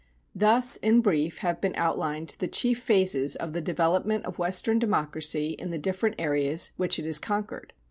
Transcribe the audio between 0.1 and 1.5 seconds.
Thus, in brief,